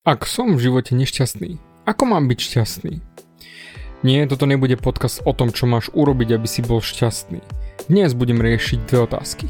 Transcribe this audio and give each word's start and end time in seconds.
Ak 0.00 0.24
som 0.24 0.56
v 0.56 0.64
živote 0.64 0.96
nešťastný, 0.96 1.60
ako 1.84 2.08
mám 2.08 2.24
byť 2.24 2.40
šťastný? 2.40 3.04
Nie, 4.00 4.24
toto 4.24 4.48
nebude 4.48 4.80
podcast 4.80 5.20
o 5.28 5.36
tom, 5.36 5.52
čo 5.52 5.68
máš 5.68 5.92
urobiť, 5.92 6.40
aby 6.40 6.48
si 6.48 6.64
bol 6.64 6.80
šťastný. 6.80 7.44
Dnes 7.92 8.16
budem 8.16 8.40
riešiť 8.40 8.88
dve 8.88 9.04
otázky. 9.04 9.44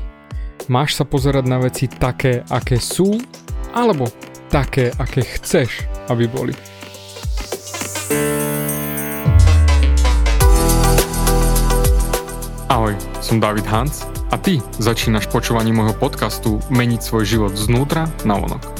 Máš 0.67 0.99
sa 0.99 1.07
pozerať 1.07 1.47
na 1.47 1.63
veci 1.63 1.87
také, 1.87 2.43
aké 2.51 2.83
sú, 2.83 3.23
alebo 3.79 4.11
také, 4.51 4.91
aké 4.99 5.23
chceš, 5.39 5.87
aby 6.11 6.27
boli? 6.27 6.59
Ahoj, 12.67 12.99
som 13.23 13.39
David 13.39 13.71
Hans 13.71 14.03
a 14.35 14.37
ty 14.39 14.59
začínaš 14.83 15.31
počúvanie 15.31 15.71
môjho 15.71 15.95
podcastu 15.95 16.59
Meniť 16.75 17.07
svoj 17.07 17.23
život 17.39 17.55
znútra 17.55 18.11
na 18.27 18.35
vonok. 18.35 18.80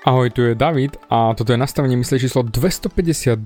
Ahoj, 0.00 0.32
tu 0.32 0.40
je 0.48 0.56
David 0.56 0.96
a 1.12 1.36
toto 1.36 1.52
je 1.52 1.60
nastavenie 1.60 1.92
mysle 2.00 2.16
číslo 2.16 2.40
252 2.40 3.36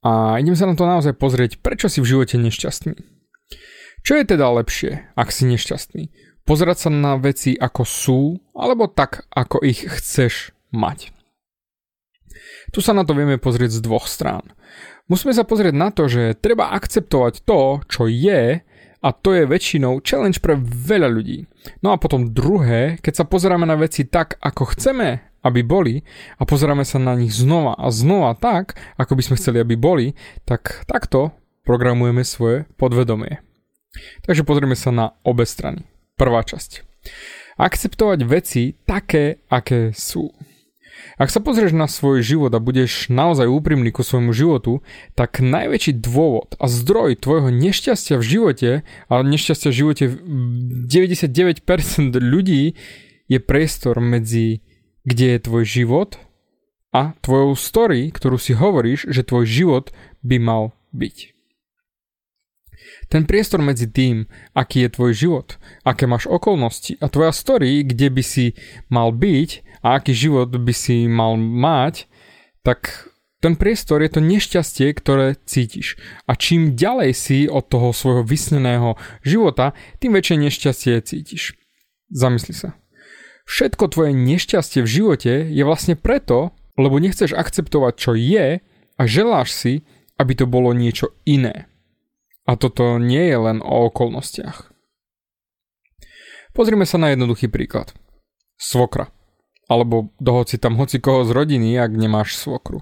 a 0.00 0.12
idem 0.40 0.56
sa 0.56 0.64
na 0.64 0.72
to 0.72 0.88
naozaj 0.88 1.12
pozrieť, 1.12 1.60
prečo 1.60 1.92
si 1.92 2.00
v 2.00 2.08
živote 2.08 2.40
nešťastný. 2.40 2.96
Čo 4.00 4.16
je 4.16 4.24
teda 4.24 4.48
lepšie, 4.48 5.12
ak 5.12 5.28
si 5.28 5.44
nešťastný? 5.44 6.08
Pozerať 6.48 6.88
sa 6.88 6.90
na 6.90 7.20
veci 7.20 7.52
ako 7.52 7.82
sú, 7.84 8.40
alebo 8.56 8.88
tak, 8.88 9.28
ako 9.28 9.60
ich 9.60 9.84
chceš 9.84 10.56
mať. 10.72 11.12
Tu 12.72 12.80
sa 12.80 12.96
na 12.96 13.04
to 13.04 13.12
vieme 13.12 13.36
pozrieť 13.36 13.76
z 13.76 13.84
dvoch 13.84 14.08
strán. 14.08 14.56
Musíme 15.04 15.36
sa 15.36 15.44
pozrieť 15.44 15.76
na 15.76 15.92
to, 15.92 16.08
že 16.08 16.32
treba 16.40 16.72
akceptovať 16.72 17.44
to, 17.44 17.84
čo 17.92 18.08
je, 18.08 18.64
a 19.04 19.08
to 19.12 19.36
je 19.36 19.44
väčšinou 19.44 20.00
challenge 20.00 20.40
pre 20.40 20.56
veľa 20.56 21.12
ľudí. 21.12 21.44
No 21.84 21.92
a 21.92 22.00
potom 22.00 22.32
druhé, 22.32 22.96
keď 23.04 23.20
sa 23.20 23.28
pozeráme 23.28 23.68
na 23.68 23.76
veci 23.76 24.08
tak, 24.08 24.40
ako 24.40 24.72
chceme, 24.72 25.31
aby 25.42 25.60
boli 25.66 26.06
a 26.38 26.46
pozeráme 26.46 26.86
sa 26.86 27.02
na 27.02 27.18
nich 27.18 27.34
znova 27.34 27.74
a 27.78 27.90
znova 27.90 28.38
tak, 28.38 28.78
ako 28.96 29.18
by 29.18 29.22
sme 29.22 29.38
chceli, 29.38 29.58
aby 29.62 29.74
boli, 29.74 30.14
tak 30.46 30.86
takto 30.86 31.34
programujeme 31.66 32.22
svoje 32.22 32.64
podvedomie. 32.78 33.42
Takže 34.24 34.42
pozrieme 34.46 34.78
sa 34.78 34.90
na 34.90 35.06
obe 35.22 35.44
strany. 35.44 35.84
Prvá 36.16 36.42
časť. 36.42 36.86
Akceptovať 37.60 38.20
veci 38.24 38.72
také, 38.88 39.44
aké 39.52 39.92
sú. 39.92 40.32
Ak 41.20 41.28
sa 41.28 41.42
pozrieš 41.42 41.76
na 41.76 41.90
svoj 41.90 42.22
život 42.24 42.54
a 42.54 42.62
budeš 42.62 43.10
naozaj 43.12 43.50
úprimný 43.50 43.92
ku 43.92 44.00
svojmu 44.00 44.32
životu, 44.32 44.80
tak 45.12 45.42
najväčší 45.42 45.98
dôvod 46.00 46.56
a 46.56 46.70
zdroj 46.70 47.20
tvojho 47.20 47.52
nešťastia 47.52 48.16
v 48.16 48.24
živote 48.24 48.70
a 49.10 49.12
nešťastia 49.20 49.68
v 49.70 49.76
živote 49.76 50.04
99% 50.88 52.16
ľudí 52.16 52.74
je 53.28 53.38
priestor 53.38 54.00
medzi 54.00 54.64
kde 55.02 55.36
je 55.36 55.44
tvoj 55.44 55.64
život 55.64 56.10
a 56.92 57.16
tvojou 57.24 57.56
story, 57.56 58.12
ktorú 58.12 58.36
si 58.36 58.52
hovoríš, 58.52 59.08
že 59.08 59.26
tvoj 59.26 59.48
život 59.48 59.86
by 60.20 60.36
mal 60.38 60.76
byť. 60.92 61.32
Ten 63.08 63.28
priestor 63.28 63.60
medzi 63.60 63.88
tým, 63.88 64.28
aký 64.52 64.84
je 64.88 64.90
tvoj 64.92 65.12
život, 65.12 65.48
aké 65.84 66.04
máš 66.08 66.28
okolnosti 66.28 66.96
a 67.00 67.06
tvoja 67.08 67.32
story, 67.32 67.84
kde 67.84 68.08
by 68.08 68.22
si 68.24 68.56
mal 68.88 69.12
byť 69.12 69.80
a 69.84 70.00
aký 70.00 70.12
život 70.12 70.52
by 70.52 70.74
si 70.74 71.06
mal 71.08 71.36
mať, 71.36 72.08
tak 72.66 73.08
ten 73.42 73.58
priestor 73.58 74.06
je 74.06 74.10
to 74.16 74.20
nešťastie, 74.22 74.94
ktoré 74.94 75.34
cítiš. 75.34 75.98
A 76.30 76.38
čím 76.38 76.78
ďalej 76.78 77.10
si 77.12 77.38
od 77.50 77.66
toho 77.66 77.90
svojho 77.90 78.22
vysneného 78.22 78.94
života, 79.26 79.74
tým 79.98 80.14
väčšie 80.14 80.36
nešťastie 80.38 80.94
cítiš. 81.02 81.58
Zamysli 82.06 82.54
sa. 82.54 82.81
Všetko 83.52 83.92
tvoje 83.92 84.16
nešťastie 84.16 84.80
v 84.80 84.88
živote 84.88 85.32
je 85.52 85.60
vlastne 85.68 85.92
preto, 85.92 86.56
lebo 86.80 86.96
nechceš 86.96 87.36
akceptovať, 87.36 87.92
čo 88.00 88.16
je 88.16 88.64
a 88.96 89.02
želáš 89.04 89.52
si, 89.52 89.72
aby 90.16 90.32
to 90.32 90.48
bolo 90.48 90.72
niečo 90.72 91.12
iné. 91.28 91.68
A 92.48 92.56
toto 92.56 92.96
nie 92.96 93.28
je 93.28 93.36
len 93.36 93.60
o 93.60 93.92
okolnostiach. 93.92 94.72
Pozrime 96.56 96.88
sa 96.88 96.96
na 96.96 97.12
jednoduchý 97.12 97.52
príklad. 97.52 97.92
Svokra. 98.56 99.12
Alebo 99.68 100.16
dohoci 100.16 100.56
tam 100.56 100.80
hoci 100.80 100.96
koho 100.96 101.28
z 101.28 101.36
rodiny, 101.36 101.76
ak 101.76 101.92
nemáš 101.92 102.40
svokru. 102.40 102.80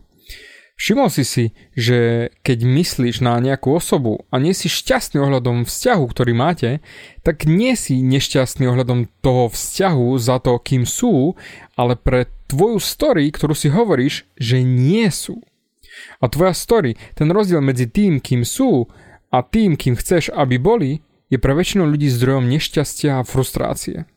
Všimol 0.81 1.13
si 1.13 1.29
si, 1.29 1.45
že 1.77 2.33
keď 2.41 2.65
myslíš 2.65 3.21
na 3.21 3.37
nejakú 3.37 3.77
osobu 3.77 4.25
a 4.33 4.41
nie 4.41 4.57
si 4.57 4.73
šťastný 4.73 5.21
ohľadom 5.21 5.69
vzťahu, 5.69 6.05
ktorý 6.09 6.33
máte, 6.33 6.81
tak 7.21 7.45
nie 7.45 7.77
si 7.77 8.01
nešťastný 8.01 8.65
ohľadom 8.65 9.13
toho 9.21 9.53
vzťahu 9.53 10.17
za 10.17 10.41
to, 10.41 10.57
kým 10.57 10.89
sú, 10.89 11.37
ale 11.77 12.01
pre 12.01 12.33
tvoju 12.49 12.81
story, 12.81 13.29
ktorú 13.29 13.53
si 13.53 13.69
hovoríš, 13.69 14.25
že 14.41 14.65
nie 14.65 15.05
sú. 15.13 15.45
A 16.17 16.33
tvoja 16.33 16.57
story, 16.57 16.97
ten 17.13 17.29
rozdiel 17.29 17.61
medzi 17.61 17.85
tým, 17.85 18.17
kým 18.17 18.49
sú 18.49 18.89
a 19.29 19.45
tým, 19.45 19.77
kým 19.77 20.01
chceš, 20.01 20.33
aby 20.33 20.57
boli, 20.57 21.05
je 21.29 21.37
pre 21.37 21.53
väčšinu 21.53 21.85
ľudí 21.85 22.09
zdrojom 22.09 22.49
nešťastia 22.49 23.21
a 23.21 23.27
frustrácie. 23.29 24.09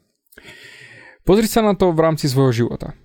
Pozri 1.28 1.52
sa 1.52 1.60
na 1.60 1.76
to 1.76 1.92
v 1.92 2.00
rámci 2.00 2.32
svojho 2.32 2.56
života. 2.56 2.96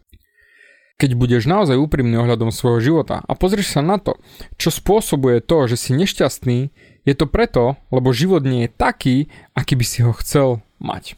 Keď 0.98 1.14
budeš 1.14 1.46
naozaj 1.46 1.78
úprimný 1.78 2.18
ohľadom 2.18 2.50
svojho 2.50 2.82
života 2.82 3.22
a 3.22 3.38
pozrieš 3.38 3.78
sa 3.78 3.86
na 3.86 4.02
to, 4.02 4.18
čo 4.58 4.74
spôsobuje 4.74 5.38
to, 5.38 5.70
že 5.70 5.78
si 5.78 5.94
nešťastný, 5.94 6.74
je 7.06 7.14
to 7.14 7.30
preto, 7.30 7.78
lebo 7.94 8.10
život 8.10 8.42
nie 8.42 8.66
je 8.66 8.74
taký, 8.74 9.16
aký 9.54 9.78
by 9.78 9.86
si 9.86 10.02
ho 10.02 10.10
chcel 10.18 10.58
mať. 10.82 11.14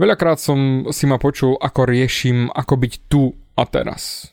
Veľakrát 0.00 0.40
som 0.40 0.88
si 0.88 1.04
ma 1.04 1.20
počul, 1.20 1.60
ako 1.60 1.84
riešim, 1.84 2.48
ako 2.48 2.74
byť 2.80 2.92
tu 3.12 3.36
a 3.60 3.68
teraz. 3.68 4.32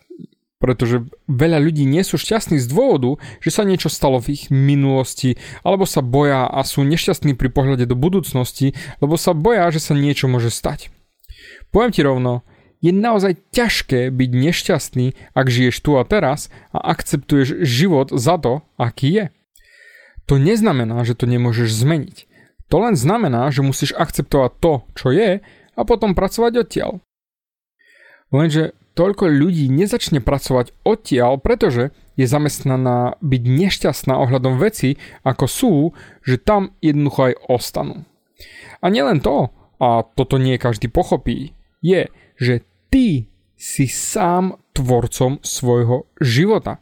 Pretože 0.63 1.03
veľa 1.27 1.59
ľudí 1.59 1.83
nie 1.83 1.99
sú 2.07 2.16
šťastní 2.16 2.55
z 2.55 2.72
dôvodu, 2.72 3.19
že 3.43 3.51
sa 3.51 3.67
niečo 3.67 3.91
stalo 3.91 4.23
v 4.23 4.39
ich 4.39 4.47
minulosti, 4.55 5.35
alebo 5.67 5.83
sa 5.83 5.99
boja 5.99 6.47
a 6.47 6.63
sú 6.63 6.87
nešťastní 6.87 7.35
pri 7.35 7.51
pohľade 7.51 7.83
do 7.91 7.99
budúcnosti, 7.99 8.72
lebo 9.03 9.19
sa 9.19 9.35
boja, 9.35 9.67
že 9.67 9.83
sa 9.83 9.99
niečo 9.99 10.31
môže 10.31 10.47
stať. 10.47 10.95
Poviem 11.75 11.91
ti 11.91 12.07
rovno, 12.07 12.47
je 12.85 12.94
naozaj 12.94 13.41
ťažké 13.50 14.13
byť 14.13 14.29
nešťastný, 14.29 15.34
ak 15.34 15.47
žiješ 15.50 15.81
tu 15.81 15.97
a 15.97 16.06
teraz 16.06 16.53
a 16.69 16.94
akceptuješ 16.94 17.66
život 17.66 18.13
za 18.13 18.38
to, 18.38 18.62
aký 18.78 19.09
je. 19.09 19.25
To 20.29 20.38
neznamená, 20.38 21.01
že 21.01 21.18
to 21.18 21.25
nemôžeš 21.25 21.73
zmeniť. 21.73 22.29
To 22.69 22.81
len 22.81 22.94
znamená, 22.94 23.49
že 23.49 23.66
musíš 23.66 23.97
akceptovať 23.97 24.52
to, 24.61 24.73
čo 24.93 25.08
je 25.09 25.41
a 25.73 25.82
potom 25.82 26.14
pracovať 26.14 26.53
odtiaľ. 26.61 26.91
Lenže 28.29 28.78
toľko 28.97 29.29
ľudí 29.29 29.70
nezačne 29.70 30.22
pracovať 30.22 30.73
odtiaľ, 30.81 31.38
pretože 31.41 31.93
je 32.16 32.26
zamestnaná 32.26 33.20
byť 33.22 33.43
nešťastná 33.43 34.14
ohľadom 34.17 34.58
veci, 34.58 34.97
ako 35.22 35.46
sú, 35.46 35.73
že 36.26 36.41
tam 36.41 36.73
jednoducho 36.79 37.34
aj 37.34 37.35
ostanú. 37.49 37.97
A 38.81 38.90
nielen 38.90 39.20
to, 39.22 39.52
a 39.78 40.08
toto 40.16 40.40
nie 40.40 40.55
každý 40.55 40.88
pochopí, 40.88 41.53
je, 41.84 42.08
že 42.40 42.64
ty 42.95 43.27
si 43.59 43.91
sám 43.91 44.55
tvorcom 44.71 45.43
svojho 45.43 46.07
života. 46.23 46.79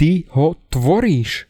Ty 0.00 0.24
ho 0.32 0.56
tvoríš. 0.72 1.44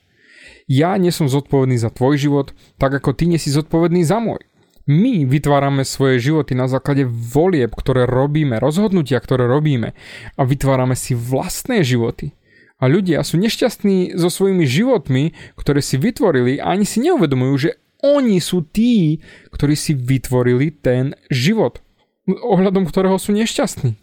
Ja 0.66 0.98
nie 0.98 1.14
som 1.14 1.30
zodpovedný 1.30 1.78
za 1.78 1.94
tvoj 1.94 2.18
život, 2.18 2.50
tak 2.82 2.98
ako 2.98 3.14
ty 3.14 3.30
nie 3.30 3.38
si 3.38 3.54
zodpovedný 3.54 4.02
za 4.02 4.18
môj. 4.18 4.42
My 4.90 5.22
vytvárame 5.22 5.86
svoje 5.86 6.18
životy 6.18 6.58
na 6.58 6.66
základe 6.66 7.06
volieb, 7.06 7.70
ktoré 7.78 8.10
robíme, 8.10 8.58
rozhodnutia, 8.58 9.22
ktoré 9.22 9.46
robíme 9.46 9.94
a 10.34 10.42
vytvárame 10.42 10.98
si 10.98 11.14
vlastné 11.14 11.86
životy. 11.86 12.34
A 12.82 12.90
ľudia 12.90 13.22
sú 13.22 13.38
nešťastní 13.38 14.18
so 14.18 14.34
svojimi 14.34 14.66
životmi, 14.66 15.30
ktoré 15.54 15.78
si 15.78 15.94
vytvorili 15.94 16.58
a 16.58 16.74
ani 16.74 16.82
si 16.82 17.06
neuvedomujú, 17.06 17.54
že 17.54 17.70
oni 18.02 18.42
sú 18.42 18.66
tí, 18.66 19.22
ktorí 19.54 19.78
si 19.78 19.94
vytvorili 19.94 20.74
ten 20.74 21.14
život, 21.30 21.84
ohľadom 22.28 22.88
ktorého 22.88 23.16
sú 23.20 23.36
nešťastní. 23.36 23.96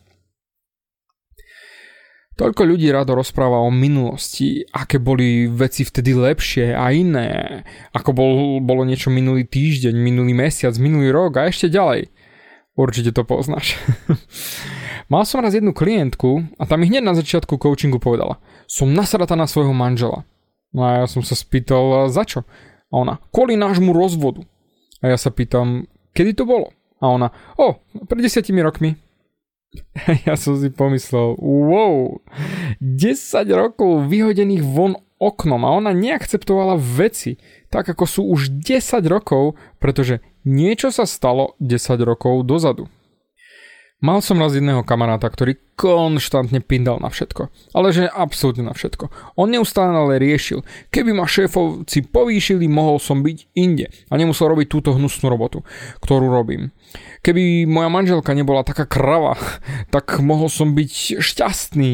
Toľko 2.31 2.63
ľudí 2.63 2.89
rado 2.89 3.13
rozpráva 3.13 3.61
o 3.61 3.69
minulosti, 3.69 4.65
aké 4.73 4.97
boli 4.97 5.45
veci 5.45 5.85
vtedy 5.85 6.15
lepšie 6.15 6.73
a 6.73 6.89
iné, 6.89 7.61
ako 7.93 8.09
bol, 8.15 8.33
bolo 8.63 8.81
niečo 8.81 9.13
minulý 9.13 9.45
týždeň, 9.45 9.93
minulý 9.93 10.33
mesiac, 10.33 10.73
minulý 10.81 11.13
rok 11.13 11.37
a 11.37 11.51
ešte 11.51 11.69
ďalej. 11.69 12.09
Určite 12.73 13.11
to 13.13 13.27
poznáš. 13.27 13.77
Mal 15.11 15.27
som 15.27 15.43
raz 15.43 15.53
jednu 15.53 15.75
klientku 15.75 16.47
a 16.55 16.63
tam 16.65 16.81
mi 16.81 16.89
hneď 16.89 17.03
na 17.03 17.13
začiatku 17.13 17.59
coachingu 17.59 17.99
povedala 17.99 18.39
Som 18.65 18.95
nasratá 18.95 19.35
na 19.35 19.45
svojho 19.45 19.75
manžela. 19.75 20.23
No 20.71 20.87
a 20.87 21.03
ja 21.03 21.05
som 21.05 21.19
sa 21.19 21.35
spýtal, 21.35 22.07
za 22.07 22.23
čo? 22.23 22.47
A 22.89 22.93
ona, 22.95 23.19
kvôli 23.35 23.59
nášmu 23.59 23.91
rozvodu. 23.91 24.47
A 25.03 25.11
ja 25.11 25.17
sa 25.19 25.29
pýtam, 25.29 25.85
kedy 26.15 26.41
to 26.41 26.47
bolo? 26.47 26.71
A 27.01 27.09
ona, 27.09 27.33
o, 27.57 27.81
pred 28.05 28.21
desiatimi 28.21 28.61
rokmi. 28.61 28.95
Ja 30.27 30.35
som 30.35 30.59
si 30.59 30.67
pomyslel, 30.67 31.39
wow, 31.39 32.19
10 32.83 33.47
rokov 33.55 34.05
vyhodených 34.11 34.61
von 34.61 34.99
oknom 35.21 35.63
a 35.63 35.69
ona 35.77 35.95
neakceptovala 35.95 36.75
veci, 36.75 37.37
tak 37.71 37.87
ako 37.87 38.03
sú 38.03 38.21
už 38.27 38.51
10 38.61 39.05
rokov, 39.07 39.55
pretože 39.77 40.19
niečo 40.43 40.89
sa 40.89 41.07
stalo 41.07 41.55
10 41.63 42.01
rokov 42.03 42.43
dozadu. 42.43 42.91
Mal 44.01 44.17
som 44.25 44.41
raz 44.41 44.57
jedného 44.57 44.81
kamaráta, 44.81 45.29
ktorý 45.29 45.61
konštantne 45.77 46.57
pindal 46.57 46.97
na 46.97 47.13
všetko. 47.13 47.53
Ale 47.77 47.93
že 47.93 48.09
absolútne 48.09 48.65
na 48.65 48.73
všetko. 48.73 49.13
On 49.37 49.45
neustále 49.45 50.17
riešil. 50.17 50.65
Keby 50.89 51.13
ma 51.13 51.29
šéfovci 51.29 52.09
povýšili, 52.09 52.65
mohol 52.65 52.97
som 52.97 53.21
byť 53.21 53.53
inde. 53.53 53.93
A 54.09 54.17
nemusel 54.17 54.49
robiť 54.49 54.73
túto 54.73 54.97
hnusnú 54.97 55.29
robotu, 55.29 55.61
ktorú 56.01 56.33
robím. 56.33 56.73
Keby 57.21 57.69
moja 57.69 57.93
manželka 57.93 58.33
nebola 58.33 58.65
taká 58.65 58.89
krava, 58.89 59.37
tak 59.93 60.17
mohol 60.17 60.49
som 60.49 60.73
byť 60.73 61.21
šťastný. 61.21 61.91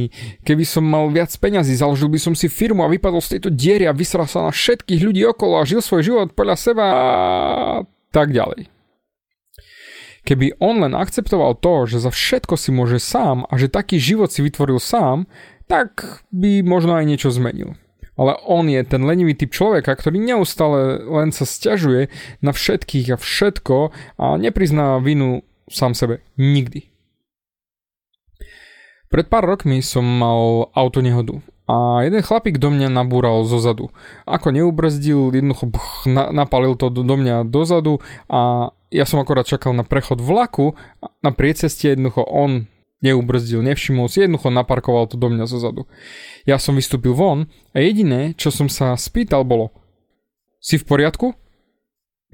Keby 0.48 0.64
som 0.64 0.88
mal 0.88 1.12
viac 1.12 1.36
peňazí, 1.36 1.76
založil 1.76 2.08
by 2.08 2.24
som 2.24 2.32
si 2.40 2.48
firmu 2.48 2.88
a 2.88 2.92
vypadol 2.92 3.20
z 3.20 3.36
tejto 3.36 3.52
diery 3.52 3.84
a 3.84 3.92
vysral 3.92 4.32
sa 4.32 4.48
na 4.48 4.56
všetkých 4.56 5.04
ľudí 5.04 5.28
okolo 5.28 5.60
a 5.60 5.68
žil 5.68 5.84
svoj 5.84 6.08
život 6.08 6.32
podľa 6.32 6.56
seba 6.56 6.86
a 6.88 7.04
tak 8.16 8.32
ďalej. 8.32 8.77
Keby 10.28 10.60
on 10.60 10.84
len 10.84 10.92
akceptoval 10.92 11.56
to, 11.64 11.88
že 11.88 12.04
za 12.04 12.12
všetko 12.12 12.60
si 12.60 12.76
môže 12.76 13.00
sám 13.00 13.48
a 13.48 13.56
že 13.56 13.72
taký 13.72 13.96
život 13.96 14.28
si 14.28 14.44
vytvoril 14.44 14.76
sám, 14.76 15.24
tak 15.72 16.20
by 16.36 16.68
možno 16.68 17.00
aj 17.00 17.08
niečo 17.08 17.32
zmenil. 17.32 17.80
Ale 18.20 18.36
on 18.44 18.68
je 18.68 18.84
ten 18.84 19.08
lenivý 19.08 19.40
typ 19.40 19.56
človeka, 19.56 19.96
ktorý 19.96 20.20
neustále 20.20 21.00
len 21.00 21.32
sa 21.32 21.48
stiažuje 21.48 22.12
na 22.44 22.52
všetkých 22.52 23.16
a 23.16 23.18
všetko 23.18 23.96
a 24.20 24.36
neprizná 24.36 25.00
vinu 25.00 25.48
sám 25.72 25.96
sebe. 25.96 26.20
Nikdy. 26.36 26.92
Pred 29.08 29.32
pár 29.32 29.48
rokmi 29.48 29.80
som 29.80 30.04
mal 30.04 30.68
auto 30.76 31.00
nehodu 31.00 31.40
a 31.68 32.08
jeden 32.08 32.24
chlapík 32.24 32.64
do 32.64 32.72
mňa 32.72 32.88
nabúral 32.88 33.44
zo 33.44 33.60
zadu. 33.60 33.92
Ako 34.24 34.56
neubrzdil, 34.56 35.36
jednoducho 35.36 35.68
napalil 36.08 36.80
to 36.80 36.88
do 36.88 37.04
mňa 37.04 37.44
dozadu 37.44 38.00
a 38.32 38.72
ja 38.92 39.04
som 39.04 39.20
akorát 39.20 39.48
čakal 39.48 39.76
na 39.76 39.84
prechod 39.84 40.24
vlaku, 40.24 40.76
na 41.24 41.32
prieceste 41.36 41.92
jednoducho 41.92 42.24
on 42.24 42.72
neubrzdil, 43.04 43.62
nevšimol 43.62 44.10
si, 44.10 44.26
jednoducho 44.26 44.50
naparkoval 44.50 45.06
to 45.06 45.20
do 45.20 45.30
mňa 45.30 45.46
zozadu. 45.46 45.86
Ja 46.50 46.58
som 46.58 46.74
vystúpil 46.74 47.14
von 47.14 47.52
a 47.76 47.84
jediné, 47.84 48.34
čo 48.34 48.50
som 48.50 48.72
sa 48.72 48.98
spýtal 48.98 49.46
bolo 49.46 49.70
si 50.58 50.82
v 50.82 50.88
poriadku? 50.88 51.38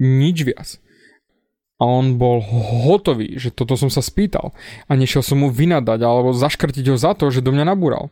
Nič 0.00 0.42
viac. 0.42 0.68
A 1.78 1.84
on 1.84 2.16
bol 2.16 2.40
hotový, 2.86 3.36
že 3.36 3.52
toto 3.52 3.76
som 3.76 3.92
sa 3.92 4.00
spýtal 4.00 4.54
a 4.88 4.92
nešiel 4.94 5.20
som 5.20 5.42
mu 5.42 5.50
vynadať 5.50 6.00
alebo 6.00 6.32
zaškrtiť 6.32 6.86
ho 6.90 6.96
za 6.96 7.12
to, 7.18 7.28
že 7.28 7.44
do 7.44 7.52
mňa 7.52 7.74
nabúral. 7.74 8.08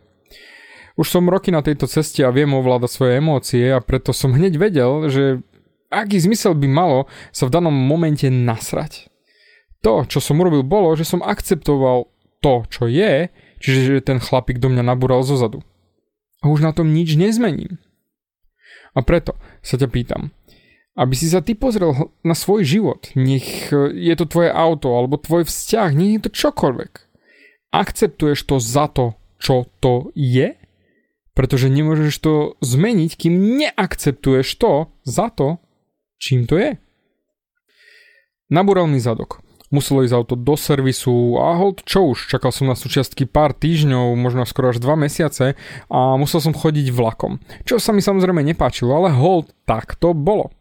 Už 0.92 1.08
som 1.08 1.24
roky 1.30 1.48
na 1.48 1.64
tejto 1.64 1.88
ceste 1.88 2.20
a 2.20 2.34
viem 2.34 2.52
ovládať 2.52 2.90
svoje 2.92 3.12
emócie 3.16 3.64
a 3.72 3.80
preto 3.80 4.12
som 4.12 4.36
hneď 4.36 4.60
vedel, 4.60 5.08
že 5.08 5.40
aký 5.92 6.16
zmysel 6.16 6.56
by 6.56 6.68
malo 6.72 7.04
sa 7.28 7.44
v 7.44 7.52
danom 7.52 7.76
momente 7.76 8.24
nasrať? 8.32 9.12
To, 9.84 10.08
čo 10.08 10.24
som 10.24 10.40
urobil, 10.40 10.64
bolo, 10.64 10.96
že 10.96 11.04
som 11.04 11.20
akceptoval 11.20 12.08
to, 12.40 12.64
čo 12.72 12.88
je, 12.88 13.28
čiže 13.60 13.80
že 14.00 14.06
ten 14.08 14.18
chlapík 14.18 14.56
do 14.56 14.72
mňa 14.72 14.82
nabúral 14.82 15.20
zozadu. 15.20 15.60
A 16.42 16.50
už 16.50 16.64
na 16.64 16.74
tom 16.74 16.90
nič 16.90 17.14
nezmením. 17.14 17.78
A 18.92 19.04
preto 19.04 19.38
sa 19.62 19.78
ťa 19.78 19.88
pýtam, 19.88 20.34
aby 20.98 21.14
si 21.16 21.30
sa 21.30 21.40
ty 21.40 21.56
pozrel 21.56 22.12
na 22.20 22.36
svoj 22.36 22.66
život, 22.66 23.08
nech 23.16 23.72
je 23.72 24.14
to 24.18 24.28
tvoje 24.28 24.52
auto 24.52 24.92
alebo 24.92 25.16
tvoj 25.16 25.48
vzťah, 25.48 25.88
nech 25.96 26.12
je 26.18 26.22
to 26.28 26.30
čokoľvek. 26.34 26.92
Akceptuješ 27.72 28.40
to 28.44 28.60
za 28.60 28.92
to, 28.92 29.16
čo 29.40 29.64
to 29.80 30.12
je? 30.12 30.60
Pretože 31.32 31.72
nemôžeš 31.72 32.14
to 32.20 32.34
zmeniť, 32.60 33.10
kým 33.16 33.56
neakceptuješ 33.56 34.48
to 34.60 34.92
za 35.08 35.32
to, 35.32 35.61
čím 36.22 36.46
to 36.46 36.54
je. 36.54 36.78
Nabúral 38.46 38.86
mi 38.86 39.02
zadok. 39.02 39.42
Muselo 39.72 40.04
ísť 40.04 40.12
auto 40.14 40.36
do 40.36 40.54
servisu 40.54 41.40
a 41.40 41.56
hold 41.56 41.82
čo 41.88 42.12
už, 42.12 42.28
čakal 42.28 42.52
som 42.52 42.68
na 42.68 42.76
súčiastky 42.76 43.24
pár 43.24 43.56
týždňov, 43.56 44.14
možno 44.20 44.44
skoro 44.44 44.68
až 44.70 44.78
dva 44.78 44.94
mesiace 44.94 45.56
a 45.88 45.98
musel 46.20 46.44
som 46.44 46.52
chodiť 46.52 46.92
vlakom. 46.92 47.40
Čo 47.64 47.80
sa 47.80 47.96
mi 47.96 48.04
samozrejme 48.04 48.44
nepáčilo, 48.44 48.92
ale 48.92 49.16
hold 49.16 49.50
tak 49.64 49.96
to 49.96 50.12
bolo. 50.12 50.52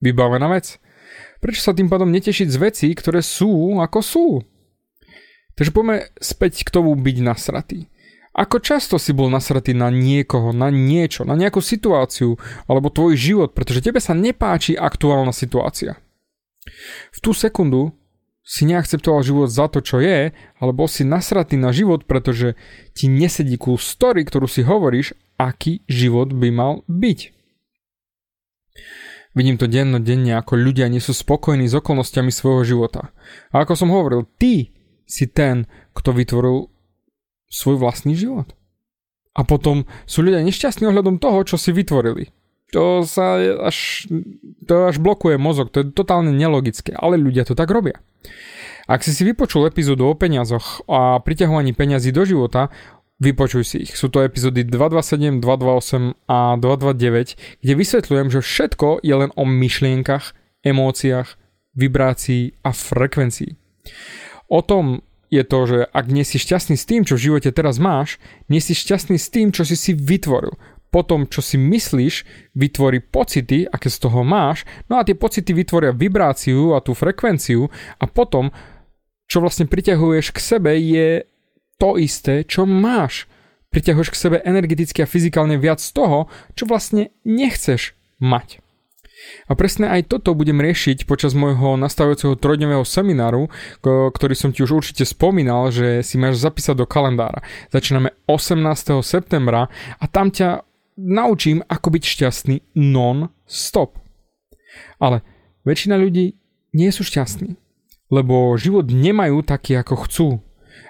Vybavená 0.00 0.48
vec. 0.48 0.80
Prečo 1.44 1.60
sa 1.60 1.76
tým 1.76 1.92
pádom 1.92 2.08
netešiť 2.08 2.48
z 2.48 2.56
vecí, 2.56 2.88
ktoré 2.96 3.20
sú 3.20 3.76
ako 3.76 4.00
sú? 4.00 4.26
Takže 5.54 5.70
poďme 5.70 6.08
späť 6.18 6.64
k 6.64 6.72
tomu 6.72 6.96
byť 6.96 7.16
nasratý. 7.20 7.92
Ako 8.34 8.58
často 8.58 8.98
si 8.98 9.14
bol 9.14 9.30
nasratý 9.30 9.78
na 9.78 9.94
niekoho, 9.94 10.50
na 10.50 10.66
niečo, 10.66 11.22
na 11.22 11.38
nejakú 11.38 11.62
situáciu 11.62 12.34
alebo 12.66 12.90
tvoj 12.90 13.14
život, 13.14 13.54
pretože 13.54 13.78
tebe 13.78 14.02
sa 14.02 14.10
nepáči 14.10 14.74
aktuálna 14.74 15.30
situácia. 15.30 15.94
V 17.14 17.18
tú 17.22 17.30
sekundu 17.30 17.94
si 18.44 18.68
neakceptoval 18.68 19.24
život 19.24 19.48
za 19.48 19.70
to, 19.72 19.80
čo 19.80 20.02
je, 20.02 20.34
alebo 20.60 20.84
si 20.84 21.06
nasratý 21.06 21.56
na 21.56 21.72
život, 21.72 22.04
pretože 22.04 22.60
ti 22.92 23.08
nesedí 23.08 23.56
cool 23.56 23.80
story, 23.80 24.26
ktorú 24.26 24.44
si 24.44 24.60
hovoríš, 24.66 25.16
aký 25.40 25.80
život 25.88 26.34
by 26.34 26.48
mal 26.52 26.72
byť. 26.90 27.32
Vidím 29.34 29.58
to 29.58 29.66
denne, 29.66 30.34
ako 30.38 30.54
ľudia 30.54 30.86
nie 30.86 31.02
sú 31.02 31.10
spokojní 31.10 31.66
s 31.66 31.74
okolnostiami 31.74 32.30
svojho 32.30 32.62
života. 32.76 33.10
A 33.50 33.66
ako 33.66 33.74
som 33.74 33.90
hovoril, 33.90 34.28
ty 34.38 34.70
si 35.08 35.26
ten, 35.26 35.66
kto 35.96 36.14
vytvoril 36.14 36.73
svoj 37.50 37.80
vlastný 37.80 38.14
život. 38.16 38.52
A 39.34 39.42
potom 39.42 39.84
sú 40.06 40.22
ľudia 40.22 40.42
nešťastní 40.46 40.86
ohľadom 40.86 41.18
toho, 41.18 41.42
čo 41.42 41.56
si 41.58 41.74
vytvorili. 41.74 42.30
To 42.70 43.06
sa 43.06 43.38
až, 43.62 44.06
to 44.66 44.90
až 44.90 44.98
blokuje 44.98 45.38
mozog, 45.38 45.70
to 45.70 45.82
je 45.82 45.94
totálne 45.94 46.34
nelogické, 46.34 46.94
ale 46.94 47.18
ľudia 47.18 47.46
to 47.46 47.54
tak 47.54 47.70
robia. 47.70 48.02
Ak 48.84 49.00
si 49.06 49.14
si 49.14 49.24
vypočul 49.24 49.64
epizódu 49.64 50.10
o 50.10 50.18
peniazoch 50.18 50.84
a 50.90 51.22
priťahovaní 51.22 51.72
peňazí 51.72 52.12
do 52.12 52.26
života, 52.26 52.68
vypočuj 53.22 53.64
si 53.64 53.76
ich. 53.88 53.96
Sú 53.96 54.10
to 54.10 54.20
epizódy 54.20 54.66
227, 54.66 55.40
228 55.40 56.18
a 56.28 56.58
229, 56.58 57.62
kde 57.62 57.72
vysvetľujem, 57.78 58.28
že 58.28 58.40
všetko 58.42 59.00
je 59.00 59.14
len 59.14 59.30
o 59.38 59.44
myšlienkach, 59.46 60.36
emóciách, 60.66 61.38
vibrácii 61.78 62.60
a 62.60 62.70
frekvencii. 62.74 63.56
O 64.52 64.60
tom, 64.60 65.00
je 65.34 65.42
to, 65.42 65.58
že 65.66 65.78
ak 65.90 66.06
nie 66.06 66.22
si 66.22 66.38
šťastný 66.38 66.78
s 66.78 66.86
tým, 66.86 67.02
čo 67.02 67.18
v 67.18 67.24
živote 67.30 67.50
teraz 67.50 67.82
máš, 67.82 68.22
nie 68.46 68.62
si 68.62 68.78
šťastný 68.78 69.18
s 69.18 69.28
tým, 69.34 69.50
čo 69.50 69.66
si 69.66 69.74
si 69.74 69.92
vytvoril. 69.92 70.54
Potom, 70.94 71.26
čo 71.26 71.42
si 71.42 71.58
myslíš, 71.58 72.22
vytvorí 72.54 73.02
pocity, 73.02 73.66
aké 73.66 73.90
z 73.90 73.98
toho 73.98 74.22
máš, 74.22 74.62
no 74.86 75.02
a 75.02 75.02
tie 75.02 75.18
pocity 75.18 75.50
vytvoria 75.50 75.90
vibráciu 75.90 76.78
a 76.78 76.78
tú 76.78 76.94
frekvenciu 76.94 77.66
a 77.98 78.04
potom, 78.06 78.54
čo 79.26 79.42
vlastne 79.42 79.66
priťahuješ 79.66 80.30
k 80.30 80.38
sebe, 80.38 80.78
je 80.78 81.26
to 81.82 81.98
isté, 81.98 82.46
čo 82.46 82.62
máš. 82.62 83.26
Priťahuješ 83.74 84.14
k 84.14 84.20
sebe 84.22 84.36
energeticky 84.46 85.02
a 85.02 85.10
fyzikálne 85.10 85.58
viac 85.58 85.82
z 85.82 85.90
toho, 85.90 86.30
čo 86.54 86.70
vlastne 86.70 87.10
nechceš 87.26 87.98
mať. 88.22 88.63
A 89.44 89.52
presne 89.52 89.92
aj 89.92 90.08
toto 90.08 90.32
budem 90.32 90.60
riešiť 90.60 91.04
počas 91.04 91.36
môjho 91.36 91.76
nastavujúceho 91.76 92.40
trojdňového 92.40 92.84
semináru, 92.84 93.52
ktorý 93.84 94.34
som 94.36 94.50
ti 94.52 94.64
už 94.64 94.80
určite 94.80 95.04
spomínal, 95.04 95.68
že 95.68 96.00
si 96.00 96.16
máš 96.16 96.40
zapísať 96.40 96.80
do 96.80 96.86
kalendára. 96.88 97.44
Začíname 97.68 98.16
18. 98.24 99.04
septembra 99.04 99.68
a 100.00 100.04
tam 100.08 100.32
ťa 100.32 100.64
naučím, 100.96 101.60
ako 101.66 101.88
byť 101.90 102.02
šťastný 102.06 102.56
non-stop. 102.78 103.98
Ale 104.98 105.22
väčšina 105.66 105.98
ľudí 105.98 106.38
nie 106.74 106.90
sú 106.90 107.06
šťastní, 107.06 107.54
lebo 108.10 108.54
život 108.58 108.90
nemajú 108.90 109.42
taký, 109.46 109.78
ako 109.78 109.94
chcú. 110.06 110.28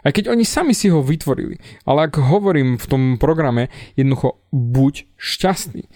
Aj 0.04 0.12
keď 0.12 0.32
oni 0.32 0.44
sami 0.44 0.76
si 0.76 0.92
ho 0.92 1.00
vytvorili. 1.00 1.60
Ale 1.88 2.08
ak 2.08 2.20
hovorím 2.20 2.76
v 2.76 2.86
tom 2.88 3.02
programe, 3.16 3.72
jednoducho 3.96 4.40
buď 4.52 5.08
šťastný. 5.16 5.88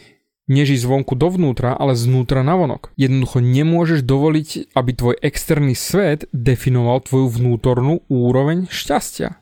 Neži 0.48 0.80
zvonku 0.80 1.12
dovnútra, 1.12 1.76
ale 1.76 1.92
znútra 1.92 2.40
na 2.40 2.56
vonok. 2.56 2.88
Jednoducho 2.96 3.44
nemôžeš 3.44 4.00
dovoliť, 4.00 4.72
aby 4.72 4.90
tvoj 4.96 5.20
externý 5.20 5.76
svet 5.76 6.24
definoval 6.32 7.04
tvoju 7.04 7.28
vnútornú 7.28 8.00
úroveň 8.08 8.64
šťastia. 8.72 9.36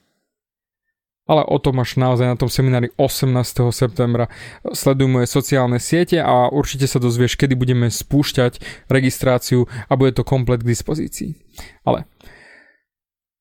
Ale 1.27 1.43
o 1.47 1.59
tom 1.63 1.79
máš 1.79 1.95
naozaj 1.99 2.27
na 2.27 2.39
tom 2.39 2.51
seminári 2.51 2.91
18. 2.99 3.71
septembra. 3.75 4.31
Sleduj 4.63 5.07
moje 5.11 5.27
sociálne 5.31 5.79
siete 5.83 6.23
a 6.23 6.51
určite 6.51 6.91
sa 6.91 7.03
dozvieš, 7.03 7.39
kedy 7.39 7.55
budeme 7.59 7.87
spúšťať 7.87 8.87
registráciu 8.91 9.71
a 9.87 9.93
bude 9.99 10.15
to 10.15 10.27
komplet 10.27 10.63
k 10.63 10.71
dispozícii. 10.71 11.39
Ale 11.83 12.07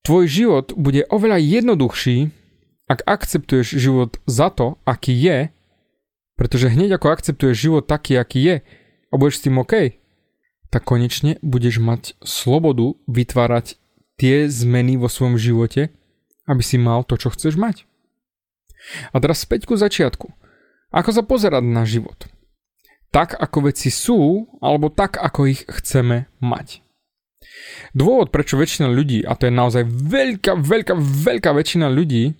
tvoj 0.05 0.25
život 0.29 0.73
bude 0.77 1.05
oveľa 1.09 1.37
jednoduchší, 1.41 2.29
ak 2.89 3.05
akceptuješ 3.05 3.73
život 3.77 4.17
za 4.29 4.53
to, 4.53 4.77
aký 4.85 5.13
je, 5.13 5.49
pretože 6.35 6.71
hneď 6.71 6.99
ako 6.99 7.11
akceptuješ 7.11 7.55
život 7.55 7.83
taký, 7.87 8.19
aký 8.19 8.39
je 8.43 8.55
a 9.09 9.13
budeš 9.15 9.39
s 9.39 9.45
tým 9.47 9.59
OK, 9.59 9.99
tak 10.71 10.83
konečne 10.83 11.39
budeš 11.39 11.79
mať 11.79 12.19
slobodu 12.19 12.99
vytvárať 13.07 13.79
tie 14.19 14.47
zmeny 14.51 14.99
vo 14.99 15.07
svojom 15.07 15.39
živote, 15.39 15.95
aby 16.47 16.61
si 16.63 16.75
mal 16.75 17.07
to, 17.07 17.15
čo 17.15 17.31
chceš 17.31 17.55
mať. 17.55 17.87
A 19.11 19.17
teraz 19.17 19.43
späť 19.43 19.65
ku 19.65 19.79
začiatku. 19.79 20.29
Ako 20.93 21.09
sa 21.11 21.23
pozerať 21.25 21.63
na 21.65 21.83
život? 21.83 22.27
Tak, 23.09 23.35
ako 23.39 23.71
veci 23.71 23.87
sú, 23.87 24.47
alebo 24.59 24.91
tak, 24.91 25.15
ako 25.15 25.47
ich 25.47 25.63
chceme 25.63 26.27
mať. 26.43 26.83
Dôvod, 27.95 28.29
prečo 28.29 28.59
väčšina 28.59 28.91
ľudí, 28.91 29.23
a 29.23 29.33
to 29.39 29.47
je 29.47 29.53
naozaj 29.55 29.83
veľká, 29.87 30.59
veľká, 30.59 30.93
veľká 30.99 31.51
väčšina 31.55 31.87
ľudí, 31.87 32.35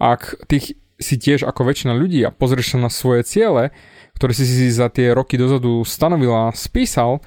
ak 0.00 0.48
tých 0.48 0.78
si 0.98 1.14
tiež 1.16 1.46
ako 1.46 1.62
väčšina 1.62 1.94
ľudí 1.94 2.26
a 2.26 2.34
pozrieš 2.34 2.74
sa 2.74 2.78
na 2.82 2.90
svoje 2.90 3.22
ciele, 3.22 3.70
ktoré 4.18 4.34
si 4.34 4.44
si 4.44 4.66
za 4.68 4.90
tie 4.90 5.14
roky 5.14 5.38
dozadu 5.38 5.86
stanovil 5.86 6.34
a 6.34 6.50
spísal 6.50 7.22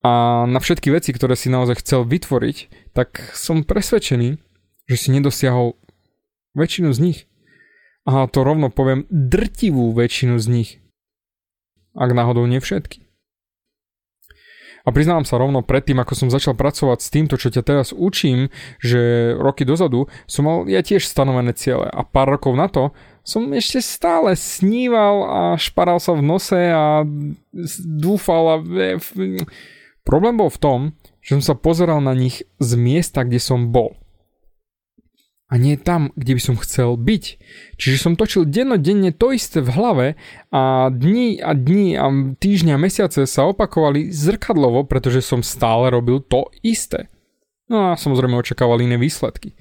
a 0.00 0.44
na 0.48 0.60
všetky 0.60 0.88
veci, 0.92 1.12
ktoré 1.12 1.36
si 1.36 1.52
naozaj 1.52 1.84
chcel 1.84 2.08
vytvoriť, 2.08 2.56
tak 2.96 3.20
som 3.36 3.64
presvedčený, 3.64 4.40
že 4.88 4.96
si 4.96 5.08
nedosiahol 5.12 5.76
väčšinu 6.56 6.92
z 6.96 6.98
nich. 7.00 7.18
A 8.08 8.24
to 8.28 8.40
rovno 8.40 8.72
poviem 8.72 9.04
drtivú 9.12 9.92
väčšinu 9.92 10.40
z 10.40 10.46
nich. 10.48 10.70
Ak 11.92 12.16
náhodou 12.16 12.48
nie 12.48 12.64
všetky. 12.64 13.09
A 14.84 14.88
priznávam 14.90 15.28
sa 15.28 15.36
rovno 15.36 15.60
predtým, 15.60 16.00
ako 16.00 16.16
som 16.16 16.32
začal 16.32 16.56
pracovať 16.56 16.98
s 17.04 17.12
týmto, 17.12 17.34
čo 17.36 17.52
ťa 17.52 17.62
teraz 17.62 17.88
učím, 17.92 18.48
že 18.80 19.32
roky 19.36 19.68
dozadu 19.68 20.08
som 20.24 20.48
mal 20.48 20.58
ja 20.64 20.80
tiež 20.80 21.04
stanovené 21.04 21.52
ciele. 21.52 21.86
A 21.92 22.00
pár 22.00 22.32
rokov 22.32 22.56
na 22.56 22.66
to 22.72 22.96
som 23.20 23.52
ešte 23.52 23.84
stále 23.84 24.32
sníval 24.32 25.16
a 25.28 25.42
šparal 25.60 26.00
sa 26.00 26.16
v 26.16 26.24
nose 26.24 26.56
a 26.56 27.04
dúfal 27.84 28.44
a... 28.48 28.56
Problém 30.00 30.34
bol 30.40 30.48
v 30.48 30.62
tom, 30.64 30.80
že 31.20 31.36
som 31.36 31.44
sa 31.44 31.54
pozeral 31.54 32.00
na 32.00 32.16
nich 32.16 32.40
z 32.56 32.70
miesta, 32.80 33.20
kde 33.20 33.36
som 33.36 33.68
bol 33.68 33.99
a 35.50 35.58
nie 35.58 35.74
tam, 35.74 36.14
kde 36.14 36.38
by 36.38 36.42
som 36.42 36.56
chcel 36.62 36.94
byť. 36.94 37.24
Čiže 37.74 37.96
som 37.98 38.14
točil 38.14 38.46
dennodenne 38.46 39.10
to 39.10 39.34
isté 39.34 39.58
v 39.58 39.74
hlave 39.74 40.06
a 40.54 40.94
dní 40.94 41.42
a 41.42 41.58
dní 41.58 41.98
a 41.98 42.06
týždňa 42.38 42.78
a 42.78 42.82
mesiace 42.82 43.26
sa 43.26 43.50
opakovali 43.50 44.14
zrkadlovo, 44.14 44.86
pretože 44.86 45.26
som 45.26 45.42
stále 45.42 45.90
robil 45.90 46.22
to 46.22 46.46
isté. 46.62 47.10
No 47.66 47.90
a 47.90 47.98
samozrejme 47.98 48.38
očakával 48.38 48.78
iné 48.78 48.94
výsledky. 48.94 49.58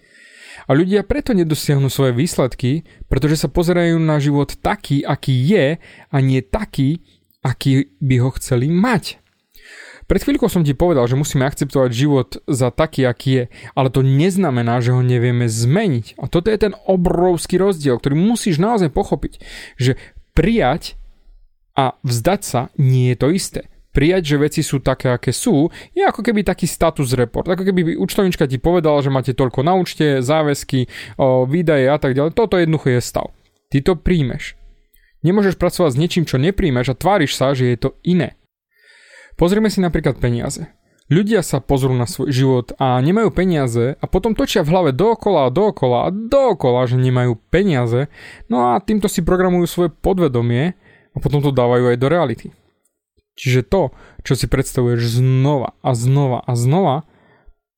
A 0.70 0.78
ľudia 0.78 1.02
preto 1.02 1.34
nedosiahnu 1.34 1.90
svoje 1.90 2.14
výsledky, 2.14 2.86
pretože 3.10 3.42
sa 3.42 3.50
pozerajú 3.50 3.98
na 3.98 4.22
život 4.22 4.54
taký, 4.62 5.02
aký 5.02 5.34
je 5.34 5.82
a 6.14 6.18
nie 6.22 6.46
taký, 6.46 7.02
aký 7.42 7.98
by 7.98 8.16
ho 8.22 8.30
chceli 8.38 8.70
mať. 8.70 9.18
Pred 10.10 10.26
chvíľkou 10.26 10.50
som 10.50 10.66
ti 10.66 10.74
povedal, 10.74 11.06
že 11.06 11.14
musíme 11.14 11.46
akceptovať 11.46 11.92
život 11.94 12.42
za 12.50 12.74
taký, 12.74 13.06
aký 13.06 13.30
je, 13.30 13.44
ale 13.78 13.94
to 13.94 14.02
neznamená, 14.02 14.82
že 14.82 14.90
ho 14.90 15.06
nevieme 15.06 15.46
zmeniť. 15.46 16.18
A 16.18 16.26
toto 16.26 16.50
je 16.50 16.58
ten 16.58 16.74
obrovský 16.90 17.62
rozdiel, 17.62 18.02
ktorý 18.02 18.18
musíš 18.18 18.58
naozaj 18.58 18.90
pochopiť, 18.90 19.38
že 19.78 20.02
prijať 20.34 20.98
a 21.78 21.94
vzdať 22.02 22.42
sa 22.42 22.74
nie 22.82 23.14
je 23.14 23.18
to 23.22 23.30
isté. 23.30 23.62
Prijať, 23.94 24.34
že 24.34 24.42
veci 24.42 24.62
sú 24.66 24.82
také, 24.82 25.14
aké 25.14 25.30
sú, 25.30 25.70
je 25.94 26.02
ako 26.02 26.26
keby 26.26 26.42
taký 26.42 26.66
status 26.66 27.14
report. 27.14 27.46
Ako 27.46 27.62
keby 27.62 27.94
účtovnička 28.02 28.50
ti 28.50 28.58
povedala, 28.58 29.06
že 29.06 29.14
máte 29.14 29.38
toľko 29.38 29.62
na 29.62 29.78
účte, 29.78 30.26
záväzky, 30.26 30.90
výdaje 31.46 31.86
a 31.86 32.02
tak 32.02 32.18
ďalej. 32.18 32.34
Toto 32.34 32.58
jednoducho 32.58 32.98
je 32.98 33.02
stav. 33.02 33.30
Ty 33.70 33.78
to 33.86 33.94
príjmeš. 33.94 34.58
Nemôžeš 35.22 35.54
pracovať 35.54 35.94
s 35.94 36.00
niečím, 36.02 36.26
čo 36.26 36.42
nepríjmeš 36.42 36.94
a 36.94 36.98
tváriš 36.98 37.38
sa, 37.38 37.54
že 37.54 37.70
je 37.70 37.78
to 37.78 37.94
iné. 38.08 38.39
Pozrime 39.40 39.72
si 39.72 39.80
napríklad 39.80 40.20
peniaze. 40.20 40.68
Ľudia 41.08 41.40
sa 41.48 41.64
pozrú 41.64 41.96
na 41.96 42.04
svoj 42.04 42.30
život 42.30 42.68
a 42.76 43.00
nemajú 43.00 43.32
peniaze 43.32 43.96
a 43.96 44.06
potom 44.06 44.36
točia 44.36 44.68
v 44.68 44.70
hlave 44.76 44.92
dookola 44.92 45.48
a 45.48 45.54
dookola 45.54 45.98
a 46.06 46.14
dookola, 46.14 46.86
že 46.86 47.00
nemajú 47.00 47.40
peniaze, 47.48 48.12
no 48.52 48.76
a 48.76 48.84
týmto 48.84 49.08
si 49.08 49.24
programujú 49.24 49.66
svoje 49.66 49.90
podvedomie 49.96 50.76
a 51.16 51.18
potom 51.24 51.40
to 51.40 51.56
dávajú 51.56 51.88
aj 51.88 51.98
do 51.98 52.08
reality. 52.12 52.48
Čiže 53.40 53.64
to, 53.72 53.96
čo 54.28 54.36
si 54.36 54.52
predstavuješ 54.52 55.24
znova 55.24 55.72
a 55.80 55.96
znova 55.96 56.44
a 56.44 56.54
znova, 56.60 57.08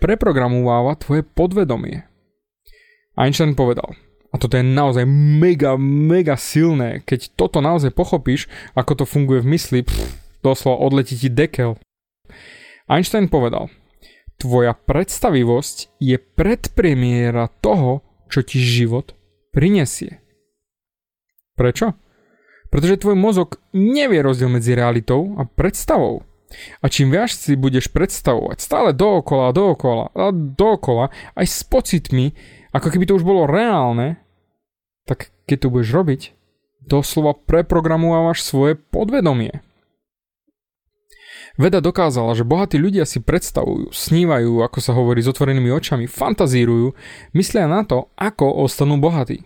preprogramováva 0.01 0.97
tvoje 0.97 1.21
podvedomie. 1.21 2.09
Einstein 3.13 3.53
povedal, 3.53 3.93
a 4.33 4.35
toto 4.41 4.57
je 4.57 4.65
naozaj 4.65 5.05
mega, 5.05 5.77
mega 5.77 6.35
silné, 6.41 7.05
keď 7.05 7.37
toto 7.37 7.61
naozaj 7.61 7.93
pochopíš, 7.93 8.49
ako 8.73 9.05
to 9.05 9.05
funguje 9.05 9.45
v 9.45 9.55
mysli, 9.55 9.79
pff, 9.85 10.30
doslova 10.41 10.81
odletí 10.81 11.17
ti 11.17 11.29
dekel. 11.29 11.77
Einstein 12.89 13.31
povedal, 13.31 13.71
tvoja 14.41 14.73
predstavivosť 14.73 16.01
je 16.01 16.17
predpremiéra 16.17 17.47
toho, 17.61 18.01
čo 18.27 18.41
ti 18.41 18.57
život 18.57 19.13
prinesie. 19.53 20.19
Prečo? 21.53 21.93
Pretože 22.71 23.03
tvoj 23.03 23.19
mozog 23.19 23.59
nevie 23.75 24.23
rozdiel 24.23 24.47
medzi 24.47 24.73
realitou 24.73 25.35
a 25.37 25.43
predstavou. 25.43 26.23
A 26.83 26.91
čím 26.91 27.11
viac 27.11 27.31
si 27.31 27.55
budeš 27.55 27.91
predstavovať 27.91 28.57
stále 28.59 28.89
dookola, 28.91 29.55
dookola 29.55 30.11
a 30.11 30.31
dookola, 30.33 31.11
aj 31.35 31.45
s 31.47 31.61
pocitmi, 31.63 32.35
ako 32.75 32.87
keby 32.91 33.07
to 33.07 33.15
už 33.19 33.23
bolo 33.23 33.47
reálne, 33.47 34.19
tak 35.07 35.31
keď 35.47 35.67
to 35.67 35.71
budeš 35.71 35.91
robiť, 35.95 36.21
doslova 36.83 37.35
preprogramovávaš 37.35 38.43
svoje 38.43 38.75
podvedomie. 38.75 39.63
Veda 41.61 41.77
dokázala, 41.77 42.33
že 42.33 42.41
bohatí 42.41 42.81
ľudia 42.81 43.05
si 43.05 43.21
predstavujú, 43.21 43.93
snívajú, 43.93 44.65
ako 44.65 44.81
sa 44.81 44.97
hovorí 44.97 45.21
s 45.21 45.29
otvorenými 45.29 45.69
očami, 45.69 46.09
fantazírujú, 46.09 46.97
myslia 47.37 47.69
na 47.69 47.85
to, 47.85 48.09
ako 48.17 48.65
ostanú 48.65 48.97
bohatí. 48.97 49.45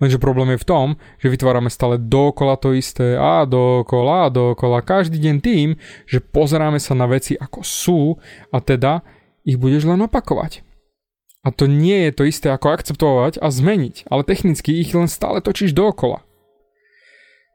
Lenže 0.00 0.16
problém 0.16 0.56
je 0.56 0.62
v 0.64 0.68
tom, 0.68 0.86
že 1.20 1.28
vytvárame 1.28 1.68
stále 1.68 2.00
dokola 2.00 2.56
to 2.56 2.72
isté 2.72 3.20
a 3.20 3.44
dokola 3.44 4.26
a 4.26 4.32
dokola 4.32 4.80
každý 4.80 5.20
deň 5.20 5.36
tým, 5.44 5.68
že 6.08 6.24
pozeráme 6.24 6.80
sa 6.80 6.96
na 6.96 7.04
veci 7.04 7.36
ako 7.36 7.60
sú 7.60 8.00
a 8.48 8.64
teda 8.64 9.04
ich 9.44 9.60
budeš 9.60 9.84
len 9.84 10.00
opakovať. 10.00 10.69
A 11.40 11.48
to 11.48 11.64
nie 11.64 12.08
je 12.08 12.12
to 12.12 12.22
isté 12.28 12.52
ako 12.52 12.76
akceptovať 12.76 13.40
a 13.40 13.48
zmeniť, 13.48 14.08
ale 14.12 14.28
technicky 14.28 14.76
ich 14.76 14.92
len 14.92 15.08
stále 15.08 15.40
točíš 15.40 15.72
dookola. 15.72 16.20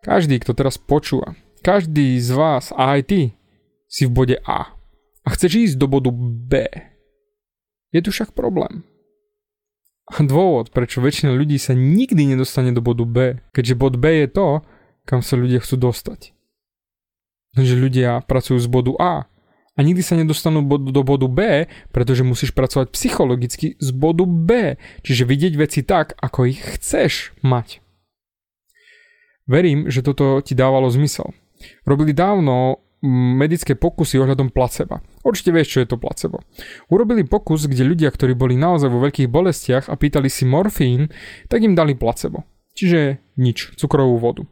Každý, 0.01 0.41
kto 0.41 0.57
teraz 0.57 0.81
počúva, 0.81 1.37
každý 1.61 2.17
z 2.17 2.29
vás 2.33 2.73
a 2.73 2.97
aj 2.97 3.01
ty 3.09 3.21
si 3.85 4.09
v 4.09 4.13
bode 4.13 4.37
A 4.45 4.73
a 5.25 5.27
chceš 5.33 5.73
ísť 5.73 5.75
do 5.81 5.89
bodu 5.89 6.09
B. 6.13 6.65
Je 7.93 8.01
tu 8.01 8.09
však 8.09 8.33
problém. 8.37 8.85
A 10.05 10.21
dôvod, 10.21 10.69
prečo 10.69 11.01
väčšina 11.01 11.33
ľudí 11.33 11.57
sa 11.57 11.73
nikdy 11.73 12.29
nedostane 12.29 12.69
do 12.69 12.81
bodu 12.81 13.05
B, 13.05 13.41
keďže 13.49 13.73
bod 13.73 13.97
B 13.97 14.25
je 14.25 14.27
to, 14.29 14.47
kam 15.09 15.25
sa 15.25 15.33
ľudia 15.37 15.61
chcú 15.61 15.89
dostať. 15.89 16.33
Takže 17.57 17.73
ľudia 17.73 18.21
pracujú 18.25 18.61
z 18.61 18.69
bodu 18.69 18.93
A 19.01 19.13
a 19.75 19.79
nikdy 19.83 20.01
sa 20.01 20.15
nedostanú 20.15 20.63
do 20.63 21.01
bodu 21.03 21.27
B, 21.27 21.67
pretože 21.91 22.23
musíš 22.23 22.55
pracovať 22.55 22.95
psychologicky 22.95 23.75
z 23.75 23.89
bodu 23.91 24.23
B, 24.23 24.79
čiže 25.03 25.27
vidieť 25.27 25.53
veci 25.59 25.83
tak, 25.83 26.15
ako 26.19 26.47
ich 26.47 26.63
chceš 26.79 27.35
mať. 27.43 27.83
Verím, 29.45 29.91
že 29.91 30.01
toto 30.01 30.41
ti 30.41 30.57
dávalo 30.57 30.89
zmysel. 30.89 31.35
Robili 31.85 32.15
dávno 32.15 32.81
medické 33.37 33.77
pokusy 33.77 34.17
ohľadom 34.17 34.49
placeba. 34.49 35.03
Určite 35.21 35.53
vieš, 35.53 35.77
čo 35.77 35.81
je 35.85 35.87
to 35.93 36.01
placebo. 36.01 36.41
Urobili 36.89 37.21
pokus, 37.21 37.69
kde 37.69 37.85
ľudia, 37.85 38.09
ktorí 38.09 38.33
boli 38.33 38.57
naozaj 38.57 38.89
vo 38.89 39.03
veľkých 39.05 39.29
bolestiach 39.29 39.85
a 39.91 39.93
pýtali 39.93 40.25
si 40.25 40.49
morfín, 40.49 41.13
tak 41.45 41.61
im 41.61 41.77
dali 41.77 41.93
placebo. 41.93 42.47
Čiže 42.73 43.21
nič, 43.37 43.77
cukrovú 43.77 44.17
vodu. 44.17 44.43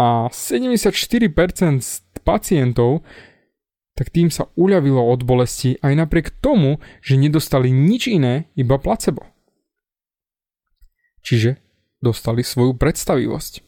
A 0.00 0.32
74% 0.32 1.28
pacientov 2.24 3.04
tak 3.98 4.14
tým 4.14 4.30
sa 4.30 4.46
uľavilo 4.54 5.02
od 5.02 5.26
bolesti 5.26 5.74
aj 5.82 6.06
napriek 6.06 6.30
tomu, 6.38 6.78
že 7.02 7.18
nedostali 7.18 7.74
nič 7.74 8.06
iné, 8.06 8.46
iba 8.54 8.78
placebo. 8.78 9.26
Čiže 11.26 11.58
dostali 11.98 12.46
svoju 12.46 12.78
predstavivosť. 12.78 13.66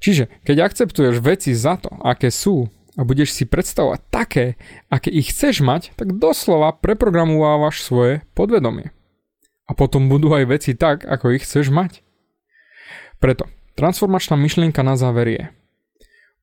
Čiže 0.00 0.32
keď 0.48 0.56
akceptuješ 0.64 1.20
veci 1.20 1.52
za 1.52 1.76
to, 1.76 1.92
aké 2.00 2.32
sú, 2.32 2.72
a 2.96 3.04
budeš 3.04 3.36
si 3.36 3.44
predstavovať 3.44 4.00
také, 4.08 4.56
aké 4.88 5.12
ich 5.12 5.28
chceš 5.28 5.60
mať, 5.60 5.92
tak 6.00 6.16
doslova 6.16 6.72
preprogramovávaš 6.72 7.84
svoje 7.84 8.24
podvedomie. 8.32 8.96
A 9.68 9.76
potom 9.76 10.08
budú 10.08 10.32
aj 10.32 10.48
veci 10.48 10.72
tak, 10.72 11.04
ako 11.04 11.36
ich 11.36 11.44
chceš 11.44 11.68
mať. 11.68 12.00
Preto 13.20 13.44
transformačná 13.76 14.40
myšlienka 14.40 14.80
na 14.80 14.96
záver 14.96 15.28
je 15.28 15.44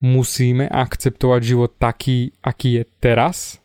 musíme 0.04 0.68
akceptovať 0.68 1.42
život 1.42 1.72
taký, 1.80 2.36
aký 2.44 2.82
je 2.82 2.84
teraz 3.00 3.64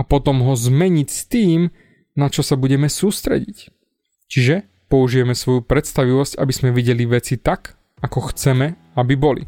a 0.00 0.02
potom 0.02 0.40
ho 0.40 0.56
zmeniť 0.56 1.08
s 1.12 1.20
tým, 1.28 1.68
na 2.16 2.32
čo 2.32 2.40
sa 2.40 2.56
budeme 2.56 2.88
sústrediť. 2.88 3.68
Čiže 4.32 4.64
použijeme 4.88 5.36
svoju 5.36 5.60
predstavivosť, 5.60 6.40
aby 6.40 6.52
sme 6.56 6.70
videli 6.72 7.04
veci 7.04 7.36
tak, 7.36 7.76
ako 8.00 8.32
chceme, 8.32 8.96
aby 8.96 9.14
boli. 9.14 9.44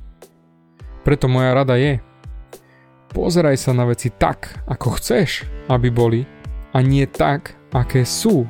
Preto 1.02 1.26
moja 1.32 1.56
rada 1.56 1.80
je, 1.80 2.04
Pozeraj 3.16 3.56
sa 3.56 3.72
na 3.72 3.88
veci 3.88 4.12
tak, 4.12 4.60
ako 4.68 5.00
chceš, 5.00 5.48
aby 5.72 5.88
boli, 5.88 6.28
a 6.76 6.84
nie 6.84 7.08
tak, 7.08 7.56
aké 7.72 8.04
sú. 8.04 8.44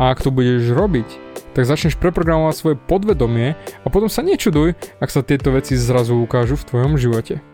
A 0.00 0.16
ak 0.16 0.24
to 0.24 0.32
budeš 0.32 0.72
robiť, 0.72 1.04
tak 1.52 1.68
začneš 1.68 2.00
preprogramovať 2.00 2.54
svoje 2.56 2.76
podvedomie 2.76 3.54
a 3.56 3.86
potom 3.92 4.08
sa 4.08 4.24
nečuduj, 4.24 4.76
ak 5.00 5.08
sa 5.12 5.24
tieto 5.24 5.52
veci 5.52 5.76
zrazu 5.76 6.16
ukážu 6.16 6.56
v 6.56 6.66
tvojom 6.68 6.96
živote. 6.96 7.44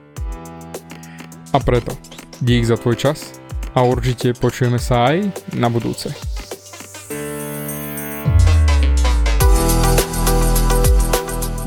A 1.50 1.58
preto, 1.58 1.96
dík 2.42 2.66
za 2.66 2.76
tvoj 2.78 2.96
čas 2.98 3.40
a 3.74 3.82
určite 3.82 4.34
počujeme 4.36 4.78
sa 4.78 5.14
aj 5.14 5.30
na 5.56 5.70
budúce. 5.72 6.12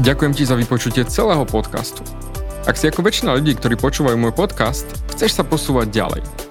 Ďakujem 0.02 0.34
ti 0.34 0.44
za 0.50 0.58
vypočutie 0.58 1.06
celého 1.06 1.46
podcastu. 1.46 2.02
Ak 2.65 2.74
si 2.74 2.89
ako 2.89 3.06
väčšina 3.06 3.38
ľudí, 3.38 3.54
ktorí 3.54 3.78
počúvajú 3.78 4.17
môj 4.17 4.34
podcast, 4.34 4.89
chceš 5.13 5.38
sa 5.38 5.44
posúvať 5.46 5.94
ďalej. 5.94 6.51